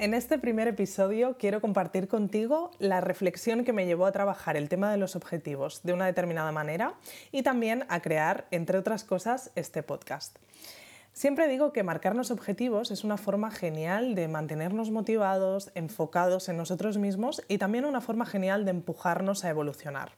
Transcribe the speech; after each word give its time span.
En 0.00 0.14
este 0.14 0.38
primer 0.38 0.66
episodio 0.66 1.36
quiero 1.38 1.60
compartir 1.60 2.08
contigo 2.08 2.70
la 2.78 3.02
reflexión 3.02 3.64
que 3.64 3.74
me 3.74 3.84
llevó 3.84 4.06
a 4.06 4.12
trabajar 4.12 4.56
el 4.56 4.70
tema 4.70 4.90
de 4.90 4.96
los 4.96 5.14
objetivos 5.14 5.82
de 5.82 5.92
una 5.92 6.06
determinada 6.06 6.50
manera 6.52 6.94
y 7.32 7.42
también 7.42 7.84
a 7.90 8.00
crear, 8.00 8.46
entre 8.50 8.78
otras 8.78 9.04
cosas, 9.04 9.50
este 9.56 9.82
podcast. 9.82 10.38
Siempre 11.12 11.48
digo 11.48 11.74
que 11.74 11.82
marcarnos 11.82 12.30
objetivos 12.30 12.90
es 12.90 13.04
una 13.04 13.18
forma 13.18 13.50
genial 13.50 14.14
de 14.14 14.26
mantenernos 14.26 14.90
motivados, 14.90 15.70
enfocados 15.74 16.48
en 16.48 16.56
nosotros 16.56 16.96
mismos 16.96 17.42
y 17.46 17.58
también 17.58 17.84
una 17.84 18.00
forma 18.00 18.24
genial 18.24 18.64
de 18.64 18.70
empujarnos 18.70 19.44
a 19.44 19.50
evolucionar. 19.50 20.12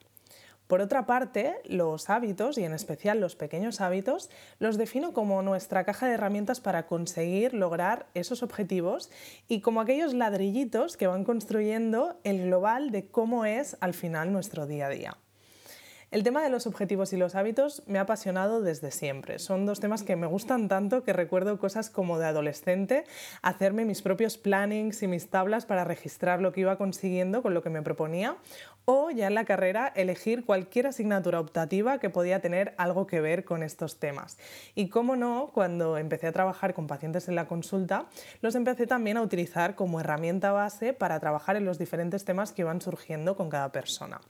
Por 0.67 0.81
otra 0.81 1.07
parte, 1.07 1.57
los 1.65 2.09
hábitos, 2.09 2.57
y 2.57 2.65
en 2.65 2.73
especial 2.73 3.21
los 3.21 3.37
pequeños 3.37 3.81
hábitos, 3.81 4.31
los 4.59 4.79
defino 4.79 5.13
como 5.13 5.43
nuestra 5.43 5.85
caja 5.85 6.07
de 6.07 6.15
herramientas 6.15 6.61
para 6.61 6.87
conseguir 6.87 7.53
lograr 7.53 8.07
esos 8.15 8.43
objetivos 8.43 9.11
y 9.49 9.61
como 9.61 9.81
aquellos 9.81 10.15
ladrillitos 10.15 10.97
que 10.97 11.07
van 11.07 11.25
construyendo 11.25 12.19
el 12.25 12.47
global 12.47 12.91
de 12.91 13.07
cómo 13.07 13.45
es 13.45 13.77
al 13.81 13.95
final 13.95 14.33
nuestro 14.33 14.67
día 14.67 14.87
a 14.87 14.91
día. 14.91 15.17
El 16.13 16.25
tema 16.25 16.43
de 16.43 16.51
los 16.51 16.67
objetivos 16.67 17.15
y 17.15 17.17
los 17.17 17.35
hábitos 17.35 17.83
me 17.87 17.99
ha 17.99 18.03
apasionado 18.03 18.61
desde 18.61 18.91
siempre. 18.91 19.39
Son 19.39 19.65
dos 19.65 19.81
temas 19.81 20.03
que 20.03 20.15
me 20.15 20.27
gustan 20.27 20.69
tanto 20.69 21.05
que 21.05 21.15
recuerdo 21.15 21.59
cosas 21.59 21.89
como 21.89 22.19
de 22.19 22.27
adolescente, 22.27 23.05
hacerme 23.41 23.87
mis 23.87 24.03
propios 24.03 24.37
plannings 24.37 25.03
y 25.03 25.07
mis 25.07 25.31
tablas 25.31 25.65
para 25.65 25.85
registrar 25.85 26.43
lo 26.43 26.53
que 26.53 26.61
iba 26.61 26.77
consiguiendo 26.77 27.43
con 27.43 27.55
lo 27.55 27.63
que 27.63 27.71
me 27.71 27.81
proponía, 27.81 28.37
o 28.85 29.11
ya 29.11 29.29
en 29.29 29.35
la 29.35 29.47
carrera 29.47 29.91
elegir 29.97 30.45
cualquier 30.45 30.89
asignatura 30.89 31.41
optativa 31.41 31.97
que 31.97 32.11
podía 32.11 32.43
tener 32.43 32.75
algo 32.77 33.07
que 33.07 33.23
ver 33.23 33.47
con 33.47 33.63
estos 33.63 33.99
temas. 33.99 34.37
Y 34.75 34.91
cómo 34.91 35.17
no, 35.17 35.51
cuando 35.55 35.97
empecé 35.97 36.27
a 36.27 36.33
trabajar 36.33 36.75
con 36.75 36.89
pacientes 36.89 37.29
en 37.29 37.37
la 37.37 37.49
consulta, 37.49 38.05
los 38.43 38.55
empecé 38.55 38.87
también 38.87 39.17
a 39.17 39.23
utilizar 39.23 39.77
como 39.77 39.99
herramienta 39.99 40.53
base 40.53 40.93
para 40.93 41.19
trabajar 41.21 41.57
en 41.57 41.65
los 41.65 41.79
diferentes 41.79 42.27
temas 42.27 42.53
que 42.53 42.61
iban 42.61 42.83
surgiendo 42.83 43.35
con 43.35 43.49
cada 43.49 43.73
persona. 43.73 44.21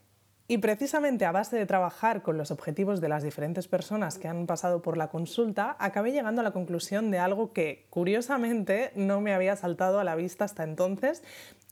Y 0.49 0.59
precisamente 0.59 1.25
a 1.25 1.33
base 1.33 1.57
de 1.57 1.67
trabajar 1.67 2.23
con 2.23 2.37
los 2.37 2.51
objetivos 2.51 3.01
de 3.01 3.09
las 3.09 3.23
diferentes 3.23 3.69
personas 3.69 4.19
que 4.19 4.29
han 4.29 4.47
pasado 4.47 4.83
por 4.83 4.97
la 4.97 5.09
consulta, 5.09 5.77
acabé 5.79 6.13
llegando 6.13 6.41
a 6.41 6.45
la 6.45 6.51
conclusión 6.51 7.11
de 7.11 7.19
algo 7.19 7.53
que 7.53 7.87
curiosamente 7.91 8.91
no 8.95 9.21
me 9.21 9.35
había 9.35 9.57
saltado 9.57 10.01
a 10.01 10.05
la 10.05 10.17
vista 10.17 10.45
hasta 10.45 10.65
entonces 10.65 11.23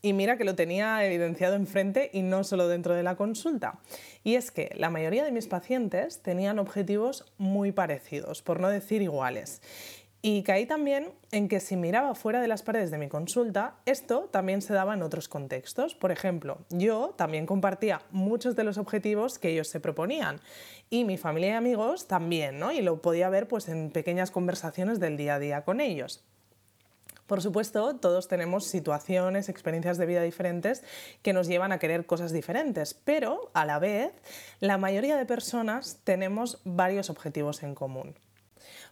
y 0.02 0.12
mira 0.12 0.36
que 0.36 0.44
lo 0.44 0.54
tenía 0.54 1.04
evidenciado 1.04 1.56
enfrente 1.56 2.10
y 2.12 2.22
no 2.22 2.44
solo 2.44 2.68
dentro 2.68 2.94
de 2.94 3.02
la 3.02 3.16
consulta. 3.16 3.80
Y 4.24 4.36
es 4.36 4.50
que 4.50 4.72
la 4.76 4.90
mayoría 4.90 5.24
de 5.24 5.32
mis 5.32 5.46
pacientes 5.46 6.22
tenían 6.22 6.58
objetivos 6.58 7.30
muy 7.38 7.72
parecidos, 7.72 8.40
por 8.40 8.60
no 8.60 8.68
decir 8.68 9.02
iguales. 9.02 9.60
Y 10.22 10.42
caí 10.42 10.66
también 10.66 11.12
en 11.32 11.48
que 11.48 11.60
si 11.60 11.76
miraba 11.76 12.14
fuera 12.14 12.42
de 12.42 12.48
las 12.48 12.62
paredes 12.62 12.90
de 12.90 12.98
mi 12.98 13.08
consulta, 13.08 13.76
esto 13.86 14.28
también 14.30 14.60
se 14.60 14.74
daba 14.74 14.92
en 14.92 15.02
otros 15.02 15.28
contextos. 15.28 15.94
Por 15.94 16.12
ejemplo, 16.12 16.58
yo 16.68 17.14
también 17.16 17.46
compartía 17.46 18.02
muchos 18.10 18.54
de 18.54 18.64
los 18.64 18.76
objetivos 18.76 19.38
que 19.38 19.48
ellos 19.48 19.68
se 19.68 19.80
proponían 19.80 20.40
y 20.90 21.04
mi 21.04 21.16
familia 21.16 21.50
y 21.50 21.52
amigos 21.52 22.06
también, 22.06 22.58
¿no? 22.58 22.70
Y 22.70 22.82
lo 22.82 23.00
podía 23.00 23.30
ver 23.30 23.48
pues 23.48 23.68
en 23.68 23.90
pequeñas 23.90 24.30
conversaciones 24.30 25.00
del 25.00 25.16
día 25.16 25.36
a 25.36 25.38
día 25.38 25.64
con 25.64 25.80
ellos. 25.80 26.22
Por 27.26 27.40
supuesto, 27.40 27.94
todos 27.94 28.28
tenemos 28.28 28.66
situaciones, 28.66 29.48
experiencias 29.48 29.96
de 29.96 30.04
vida 30.04 30.20
diferentes 30.20 30.82
que 31.22 31.32
nos 31.32 31.46
llevan 31.46 31.70
a 31.70 31.78
querer 31.78 32.04
cosas 32.04 32.32
diferentes, 32.32 32.92
pero 32.92 33.52
a 33.54 33.64
la 33.64 33.78
vez, 33.78 34.12
la 34.58 34.78
mayoría 34.78 35.16
de 35.16 35.24
personas 35.24 36.00
tenemos 36.02 36.60
varios 36.64 37.08
objetivos 37.08 37.62
en 37.62 37.76
común. 37.76 38.16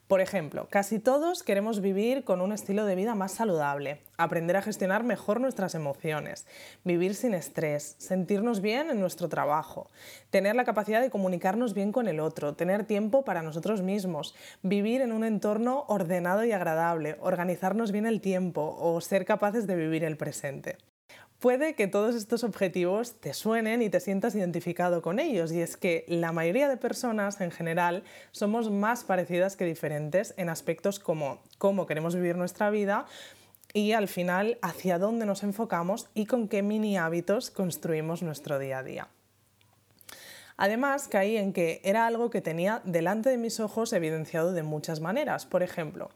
Por 0.07 0.21
ejemplo, 0.21 0.69
casi 0.71 0.99
todos 0.99 1.43
queremos 1.43 1.81
vivir 1.81 2.25
con 2.25 2.41
un 2.41 2.53
estilo 2.53 2.87
de 2.87 2.95
vida 2.95 3.15
más 3.15 3.33
saludable, 3.33 4.01
aprender 4.17 4.57
a 4.57 4.63
gestionar 4.63 5.05
mejor 5.05 5.41
nuestras 5.41 5.75
emociones, 5.75 6.47
vivir 6.85 7.15
sin 7.15 7.35
estrés, 7.35 7.95
sentirnos 7.99 8.61
bien 8.61 8.91
en 8.91 9.01
nuestro 9.01 9.29
trabajo, 9.29 9.91
tener 10.31 10.57
la 10.57 10.65
capacidad 10.65 11.01
de 11.01 11.11
comunicarnos 11.11 11.75
bien 11.75 11.93
con 11.93 12.09
el 12.09 12.21
otro, 12.21 12.55
tener 12.55 12.85
tiempo 12.85 13.25
para 13.25 13.43
nosotros 13.43 13.83
mismos, 13.83 14.35
vivir 14.63 15.03
en 15.03 15.13
un 15.13 15.25
entorno 15.25 15.85
ordenado 15.89 16.45
y 16.45 16.53
agradable, 16.53 17.17
organizarnos 17.21 17.93
bien 17.93 18.07
el 18.07 18.21
tiempo 18.21 18.77
o 18.81 19.01
ser 19.01 19.25
capaces 19.25 19.67
de 19.67 19.77
vivir 19.77 20.05
el 20.05 20.17
presente. 20.17 20.79
Puede 21.41 21.75
que 21.75 21.87
todos 21.87 22.17
estos 22.17 22.43
objetivos 22.43 23.21
te 23.21 23.33
suenen 23.33 23.81
y 23.81 23.91
te 23.91 24.01
sientas 24.01 24.35
identificado 24.35 25.03
con 25.03 25.21
ellos, 25.21 25.53
y 25.53 25.61
es 25.61 25.77
que 25.77 26.05
la 26.09 26.33
mayoría 26.33 26.69
de 26.69 26.77
personas 26.77 27.41
en 27.41 27.53
general 27.53 28.03
somos 28.33 28.73
más 28.73 29.05
parecidas 29.05 29.57
que 29.57 29.65
diferentes 29.65 30.35
en 30.37 30.49
aspectos 30.49 30.99
como 30.99 31.41
cómo 31.59 31.87
queremos 31.87 32.17
vivir 32.17 32.37
nuestra 32.37 32.71
vida 32.71 33.07
y 33.73 33.93
al 33.93 34.09
final 34.09 34.59
hacia 34.63 34.99
dónde 34.99 35.27
nos 35.27 35.45
enfocamos 35.45 36.09
y 36.13 36.27
con 36.27 36.49
qué 36.49 36.63
mini 36.63 36.99
hábitos 36.99 37.53
construimos 37.53 38.25
nuestro 38.25 38.59
día 38.59 38.79
a 38.79 38.83
día. 38.83 39.09
Además, 40.57 41.07
caí 41.07 41.37
en 41.37 41.53
que 41.53 41.81
era 41.85 42.09
algo 42.09 42.31
que 42.31 42.41
tenía 42.41 42.83
delante 42.85 43.31
de 43.31 43.39
mis 43.39 43.61
ojos 43.61 43.93
evidenciado 43.93 44.53
de 44.53 44.65
muchas 44.65 44.99
maneras. 44.99 45.47
Por 45.47 45.63
ejemplo, 45.63 46.11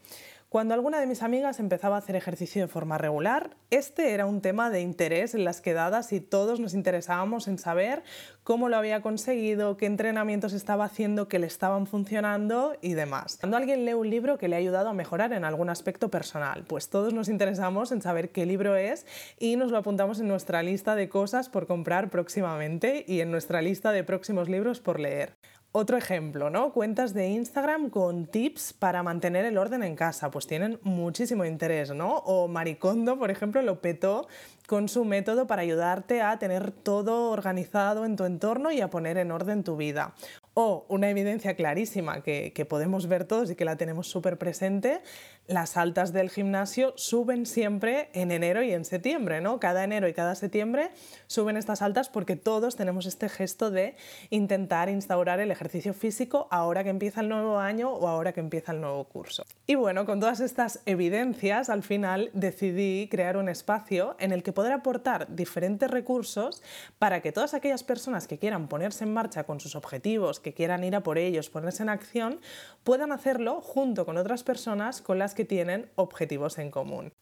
cuando 0.53 0.75
alguna 0.75 1.01
de 1.01 1.07
mis 1.07 1.23
amigas 1.23 1.61
empezaba 1.61 1.97
a 1.97 2.01
hacer 2.01 2.15
ejercicio 2.15 2.61
de 2.61 2.69
forma 2.69 2.99
regular, 2.99 3.57
este 3.71 4.13
era 4.13 4.27
un 4.27 4.43
tema 4.43 4.69
de 4.69 4.83
interés 4.83 5.35
en 5.35 5.47
las 5.47 5.63
quedadas 5.63 6.13
y 6.13 6.21
todos 6.21 6.61
nos 6.61 6.75
interesábamos 6.75 7.49
en 7.49 7.57
saber 7.57 8.03
cómo 8.45 8.69
lo 8.69 8.77
había 8.77 9.01
conseguido, 9.01 9.79
qué 9.79 9.87
entrenamientos 9.87 10.53
estaba 10.53 10.85
haciendo, 10.85 11.27
qué 11.27 11.39
le 11.39 11.47
estaban 11.47 11.87
funcionando 11.87 12.77
y 12.83 12.93
demás. 12.93 13.39
Cuando 13.41 13.57
alguien 13.57 13.87
lee 13.87 13.95
un 13.95 14.11
libro 14.11 14.37
que 14.37 14.49
le 14.49 14.57
ha 14.57 14.59
ayudado 14.59 14.91
a 14.91 14.93
mejorar 14.93 15.33
en 15.33 15.47
algún 15.47 15.71
aspecto 15.71 16.11
personal, 16.11 16.65
pues 16.69 16.91
todos 16.91 17.15
nos 17.15 17.31
interesamos 17.31 17.91
en 17.91 18.03
saber 18.03 18.29
qué 18.29 18.45
libro 18.45 18.77
es 18.77 19.07
y 19.39 19.57
nos 19.57 19.71
lo 19.71 19.79
apuntamos 19.79 20.21
en 20.21 20.29
nuestra 20.29 20.63
lista 20.63 20.95
de 20.95 21.09
cosas 21.09 21.49
por 21.49 21.67
comprar 21.67 22.11
próximamente 22.11 23.07
y 23.09 23.23
en 23.23 23.31
nuestra 23.31 23.63
lista 23.63 23.91
de 23.91 24.05
próximos 24.05 24.51
libros 24.51 24.81
por 24.81 25.01
leer. 25.01 25.33
Otro 25.75 25.97
ejemplo, 25.97 26.51
¿no? 26.51 26.71
Cuentas 26.75 27.15
de 27.15 27.29
Instagram 27.29 27.89
con 27.89 28.27
tips 28.27 28.75
para 28.75 29.03
mantener 29.03 29.47
el 29.47 29.57
orden 29.57 29.83
en 29.83 29.97
casa, 29.97 30.31
pues 30.31 30.47
tienen 30.47 30.79
muchísimo 30.83 31.47
interés, 31.47 31.95
¿no? 31.95 32.19
O 32.19 32.47
Maricondo, 32.47 33.19
por 33.19 33.31
ejemplo, 33.31 33.63
lo 33.63 33.81
petó 33.81 34.29
con 34.67 34.91
su 34.91 35.07
método 35.07 35.47
para 35.47 35.63
ayudarte 35.63 36.21
a 36.21 36.39
tener 36.39 36.73
todo 36.73 37.31
organizado 37.31 38.05
en 38.05 38.17
tu 38.17 38.27
entorno 38.27 38.71
y 38.71 38.83
a 38.83 38.91
poner 38.91 39.17
en 39.17 39.33
orden 39.33 39.65
tu 39.65 39.79
vida. 39.79 40.13
O 40.55 40.85
una 40.89 41.09
evidencia 41.09 41.55
clarísima 41.55 42.23
que, 42.23 42.67
podemos 42.69 43.07
ver 43.07 43.25
todos 43.25 43.51
y 43.51 43.57
que 43.57 43.65
la 43.65 43.77
tenemos 43.77 44.09
súper 44.09 44.39
presente, 44.39 45.01
las 45.47 45.77
altas 45.77 46.13
del 46.13 46.31
gimnasio 46.31 46.93
suben 46.97 47.47
siempre 47.47 48.11
en 48.13 48.31
enero 48.31 48.63
y 48.63 48.73
en 48.73 48.85
septiembre, 48.85 49.41
¿no? 49.41 49.59
Cada 49.59 49.83
enero 49.83 50.09
y 50.09 50.13
cada 50.13 50.35
septiembre 50.35 50.91
suben 51.27 51.57
estas 51.57 51.83
altas 51.83 52.09
porque 52.09 52.37
todos 52.37 52.77
tenemos 52.77 53.07
este 53.07 53.29
gesto 53.29 53.71
de 53.71 53.97
intentar 54.31 54.89
instaurar 54.89 55.41
el 55.41 55.51
ejercicio 55.51 55.95
físico 55.95 56.49
ahora 56.51 56.85
que 56.85 56.91
empieza 56.91 57.23
el 57.23 57.29
nuevo 57.29 57.59
año 57.59 57.91
o 57.91 58.07
ahora 58.07 58.33
que 58.33 58.41
empieza 58.41 58.73
el 58.73 58.81
nuevo 58.81 59.05
curso. 59.05 59.45
Y 59.67 59.75
bueno, 59.75 60.07
con 60.07 60.21
todas 60.21 60.41
estas 60.41 60.81
evidencias, 60.87 61.71
al 61.71 61.83
final 61.83 62.31
decidí 62.35 63.09
crear 63.11 63.37
un 63.37 63.49
espacio 63.49 64.17
en 64.19 64.33
el 64.33 64.43
que 64.43 64.53
poder 64.53 64.73
aportar 64.73 65.35
diferentes 65.35 65.91
recursos 65.91 66.63
para 66.99 67.23
que 67.23 67.33
todas 67.33 67.55
aquellas 67.55 67.83
personas 67.83 68.29
que 68.29 68.39
quieran 68.39 68.69
ponerse 68.69 69.05
en 69.05 69.15
marcha 69.15 69.45
con 69.45 69.61
sus 69.61 69.75
objetivos, 69.75 70.42
que 70.43 70.53
quieran 70.53 70.85
ir 70.85 70.95
a 70.95 71.03
por 71.03 71.19
ellos, 71.19 71.49
ponerse 71.49 71.83
en 71.83 71.89
acción, 71.89 72.41
puedan 72.85 73.13
hacerlo 73.13 73.61
junto 73.61 74.05
con 74.05 74.19
otras 74.19 74.43
personas 74.43 75.01
con 75.01 75.19
las 75.19 75.35
que 75.35 75.45
tienen 75.45 75.91
objetivos 75.95 76.59
en 76.59 76.71
común. 76.71 77.13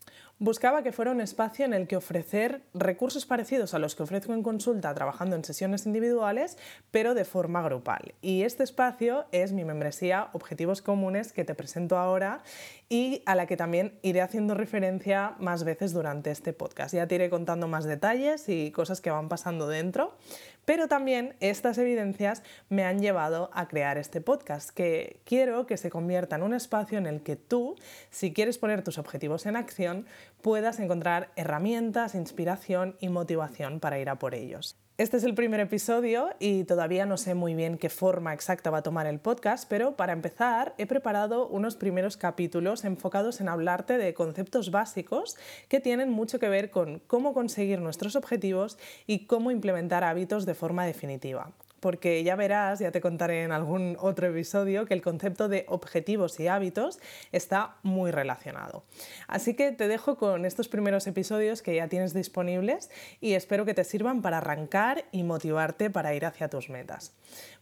Buscaba 0.43 0.83
que 0.83 0.91
fuera 0.91 1.11
un 1.11 1.21
espacio 1.21 1.67
en 1.67 1.75
el 1.75 1.87
que 1.87 1.97
ofrecer 1.97 2.63
recursos 2.73 3.27
parecidos 3.27 3.75
a 3.75 3.79
los 3.79 3.95
que 3.95 4.05
ofrezco 4.05 4.33
en 4.33 4.43
consulta 4.43 4.95
trabajando 4.95 5.37
en 5.37 5.45
sesiones 5.45 5.85
individuales, 5.85 6.57
pero 6.91 7.13
de 7.13 7.27
forma 7.27 7.61
grupal. 7.61 8.15
Y 8.23 8.45
este 8.45 8.63
espacio 8.63 9.27
es 9.33 9.53
mi 9.53 9.67
membresía 9.67 10.31
Objetivos 10.33 10.81
Comunes 10.81 11.35
que 11.35 11.45
te 11.45 11.55
presento 11.55 11.99
ahora 11.99 12.43
y 12.89 13.23
a 13.27 13.35
la 13.35 13.45
que 13.45 13.59
también 13.59 13.99
iré 14.01 14.23
haciendo 14.23 14.55
referencia 14.55 15.35
más 15.41 15.63
veces 15.63 15.93
durante 15.93 16.31
este 16.31 16.55
podcast. 16.55 16.95
Ya 16.95 17.07
te 17.07 17.17
iré 17.17 17.29
contando 17.29 17.69
más 17.69 17.85
detalles 17.85 18.49
y 18.49 18.71
cosas 18.71 19.03
que 19.03 19.11
van 19.11 19.29
pasando 19.29 19.69
dentro, 19.69 20.17
pero 20.65 20.89
también 20.89 21.35
estas 21.41 21.79
evidencias 21.79 22.43
me 22.69 22.85
han 22.85 23.01
llevado 23.01 23.51
a 23.53 23.69
crear 23.69 23.99
este 23.99 24.21
podcast, 24.21 24.71
que 24.71 25.21
quiero 25.25 25.67
que 25.67 25.77
se 25.77 25.91
convierta 25.91 26.37
en 26.37 26.43
un 26.43 26.55
espacio 26.55 26.97
en 26.97 27.07
el 27.07 27.23
que 27.23 27.37
tú, 27.37 27.77
si 28.11 28.33
quieres 28.33 28.57
poner 28.57 28.83
tus 28.83 28.99
objetivos 28.99 29.47
en 29.47 29.57
acción, 29.57 30.07
puedas 30.43 30.81
encontrar 30.81 31.31
herramientas, 31.37 32.15
inspiración 32.15 32.97
y 33.01 33.09
motivación 33.09 33.81
para 33.81 33.99
ir 33.99 34.09
a 34.09 34.19
por 34.19 34.35
ellos. 34.35 34.77
Este 35.01 35.17
es 35.17 35.25
el 35.25 35.35
primer 35.35 35.61
episodio 35.61 36.29
y 36.39 36.65
todavía 36.65 37.07
no 37.07 37.17
sé 37.17 37.35
muy 37.35 37.55
bien 37.55 37.79
qué 37.79 37.89
forma 37.89 38.35
exacta 38.35 38.69
va 38.69 38.79
a 38.79 38.83
tomar 38.83 39.07
el 39.07 39.19
podcast, 39.19 39.67
pero 39.67 39.97
para 39.97 40.13
empezar 40.13 40.75
he 40.77 40.87
preparado 40.87 41.49
unos 41.49 41.77
primeros 41.77 42.19
capítulos 42.19 42.85
enfocados 42.85 43.41
en 43.41 43.49
hablarte 43.49 43.97
de 43.97 44.13
conceptos 44.13 44.71
básicos 44.71 45.39
que 45.69 45.81
tienen 45.81 46.11
mucho 46.11 46.39
que 46.39 46.51
ver 46.51 46.71
con 46.71 46.99
cómo 47.07 47.33
conseguir 47.33 47.81
nuestros 47.81 48.15
objetivos 48.15 48.77
y 49.07 49.25
cómo 49.25 49.51
implementar 49.51 50.05
hábitos 50.05 50.45
de 50.45 50.55
forma 50.55 50.85
definitiva 50.85 51.51
porque 51.81 52.23
ya 52.23 52.37
verás, 52.37 52.79
ya 52.79 52.93
te 52.93 53.01
contaré 53.01 53.43
en 53.43 53.53
algún 53.53 53.97
otro 53.99 54.29
episodio, 54.29 54.87
que 54.87 54.95
el 54.95 55.03
concepto 55.03 55.49
de 55.49 55.65
objetivos 55.69 56.39
y 56.39 56.49
hábitos 56.49 57.01
está 57.33 57.77
muy 57.83 58.11
relacionado. 58.11 58.85
Así 59.27 59.55
que 59.55 59.73
te 59.73 59.89
dejo 59.89 60.17
con 60.17 60.45
estos 60.45 60.69
primeros 60.69 61.07
episodios 61.07 61.63
que 61.63 61.75
ya 61.75 61.89
tienes 61.89 62.15
disponibles 62.15 62.91
y 63.21 63.33
espero 63.33 63.65
que 63.65 63.75
te 63.75 63.85
sirvan 63.85 64.23
para 64.23 64.39
arrancar 64.39 65.05
y 65.11 65.23
motivarte 65.23 65.91
para 65.91 66.15
ir 66.15 66.27
hacia 66.27 66.49
tus 66.49 66.69
metas. 66.71 67.13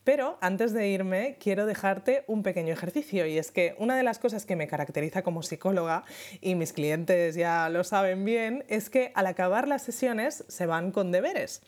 Pero 0.09 0.39
antes 0.41 0.73
de 0.73 0.89
irme, 0.89 1.37
quiero 1.39 1.67
dejarte 1.67 2.25
un 2.29 2.43
pequeño 2.43 2.73
ejercicio 2.73 3.27
y 3.27 3.37
es 3.37 3.51
que 3.51 3.75
una 3.77 3.95
de 3.95 4.03
las 4.03 4.19
cosas 4.19 4.47
que 4.47 4.57
me 4.57 4.67
caracteriza 4.67 5.21
como 5.21 5.43
psicóloga, 5.43 6.03
y 6.41 6.55
mis 6.55 6.73
clientes 6.73 7.35
ya 7.35 7.69
lo 7.69 7.85
saben 7.85 8.25
bien, 8.25 8.65
es 8.69 8.89
que 8.89 9.13
al 9.15 9.27
acabar 9.27 9.69
las 9.69 9.83
sesiones 9.83 10.47
se 10.49 10.65
van 10.65 10.93
con 10.93 11.13
deberes. 11.13 11.61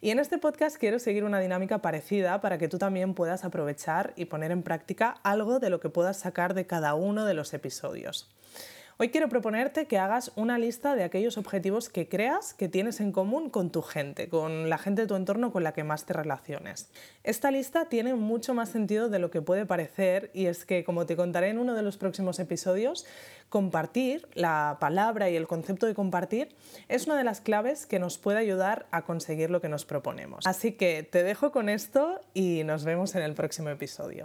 Y 0.00 0.10
en 0.10 0.18
este 0.18 0.38
podcast 0.38 0.76
quiero 0.76 0.98
seguir 0.98 1.22
una 1.22 1.38
dinámica 1.38 1.82
parecida 1.82 2.40
para 2.40 2.58
que 2.58 2.66
tú 2.66 2.78
también 2.78 3.14
puedas 3.14 3.44
aprovechar 3.44 4.12
y 4.16 4.24
poner 4.24 4.50
en 4.50 4.64
práctica 4.64 5.14
algo 5.22 5.60
de 5.60 5.70
lo 5.70 5.78
que 5.78 5.88
puedas 5.88 6.18
sacar 6.18 6.54
de 6.54 6.66
cada 6.66 6.94
uno 6.94 7.24
de 7.24 7.34
los 7.34 7.54
episodios. 7.54 8.28
Hoy 8.96 9.08
quiero 9.08 9.28
proponerte 9.28 9.86
que 9.86 9.98
hagas 9.98 10.30
una 10.36 10.56
lista 10.56 10.94
de 10.94 11.02
aquellos 11.02 11.36
objetivos 11.36 11.88
que 11.88 12.08
creas 12.08 12.54
que 12.54 12.68
tienes 12.68 13.00
en 13.00 13.10
común 13.10 13.50
con 13.50 13.70
tu 13.70 13.82
gente, 13.82 14.28
con 14.28 14.70
la 14.70 14.78
gente 14.78 15.02
de 15.02 15.08
tu 15.08 15.16
entorno 15.16 15.50
con 15.50 15.64
la 15.64 15.72
que 15.72 15.82
más 15.82 16.06
te 16.06 16.12
relaciones. 16.12 16.88
Esta 17.24 17.50
lista 17.50 17.86
tiene 17.86 18.14
mucho 18.14 18.54
más 18.54 18.68
sentido 18.68 19.08
de 19.08 19.18
lo 19.18 19.32
que 19.32 19.42
puede 19.42 19.66
parecer 19.66 20.30
y 20.32 20.46
es 20.46 20.64
que, 20.64 20.84
como 20.84 21.06
te 21.06 21.16
contaré 21.16 21.48
en 21.48 21.58
uno 21.58 21.74
de 21.74 21.82
los 21.82 21.96
próximos 21.96 22.38
episodios, 22.38 23.04
compartir, 23.48 24.28
la 24.34 24.76
palabra 24.78 25.28
y 25.28 25.34
el 25.34 25.48
concepto 25.48 25.86
de 25.86 25.94
compartir, 25.94 26.54
es 26.88 27.06
una 27.06 27.18
de 27.18 27.24
las 27.24 27.40
claves 27.40 27.86
que 27.86 27.98
nos 27.98 28.16
puede 28.16 28.38
ayudar 28.38 28.86
a 28.92 29.02
conseguir 29.02 29.50
lo 29.50 29.60
que 29.60 29.68
nos 29.68 29.84
proponemos. 29.84 30.46
Así 30.46 30.70
que 30.70 31.02
te 31.02 31.24
dejo 31.24 31.50
con 31.50 31.68
esto 31.68 32.20
y 32.32 32.62
nos 32.62 32.84
vemos 32.84 33.16
en 33.16 33.22
el 33.22 33.34
próximo 33.34 33.70
episodio. 33.70 34.24